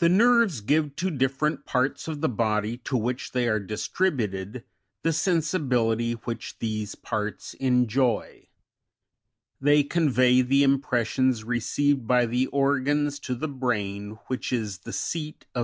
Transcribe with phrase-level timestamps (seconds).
[0.00, 4.64] The nerves give to different parts of the body to which they are distributed,
[5.02, 8.48] the sensibility which these parts enjoy.
[9.58, 14.98] They convey the impressions received by the organs to the brain, which is the seat
[14.98, 15.48] of the perception of sensations.
[15.54, 15.58] 15.